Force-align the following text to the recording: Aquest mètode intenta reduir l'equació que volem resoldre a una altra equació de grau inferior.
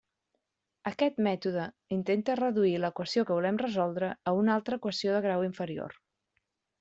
Aquest 0.91 1.19
mètode 1.25 1.65
intenta 1.97 2.37
reduir 2.39 2.73
l'equació 2.85 3.25
que 3.27 3.37
volem 3.41 3.59
resoldre 3.65 4.09
a 4.31 4.37
una 4.39 4.55
altra 4.61 4.79
equació 4.83 5.13
de 5.17 5.21
grau 5.27 5.45
inferior. 5.49 5.95